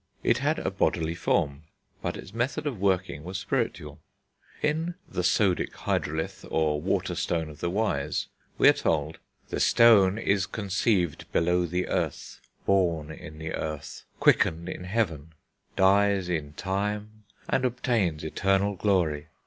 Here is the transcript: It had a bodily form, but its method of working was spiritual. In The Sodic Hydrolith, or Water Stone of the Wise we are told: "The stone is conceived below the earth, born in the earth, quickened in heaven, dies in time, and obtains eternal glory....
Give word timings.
It 0.23 0.39
had 0.39 0.57
a 0.57 0.71
bodily 0.71 1.13
form, 1.13 1.65
but 2.01 2.17
its 2.17 2.33
method 2.33 2.65
of 2.65 2.79
working 2.81 3.23
was 3.23 3.37
spiritual. 3.37 3.99
In 4.63 4.95
The 5.07 5.21
Sodic 5.21 5.73
Hydrolith, 5.75 6.43
or 6.49 6.81
Water 6.81 7.13
Stone 7.13 7.49
of 7.49 7.59
the 7.59 7.69
Wise 7.69 8.25
we 8.57 8.67
are 8.67 8.73
told: 8.73 9.19
"The 9.49 9.59
stone 9.59 10.17
is 10.17 10.47
conceived 10.47 11.31
below 11.31 11.67
the 11.67 11.87
earth, 11.87 12.41
born 12.65 13.11
in 13.11 13.37
the 13.37 13.53
earth, 13.53 14.01
quickened 14.19 14.69
in 14.69 14.85
heaven, 14.85 15.33
dies 15.75 16.29
in 16.29 16.53
time, 16.53 17.25
and 17.47 17.63
obtains 17.63 18.23
eternal 18.23 18.73
glory.... 18.75 19.27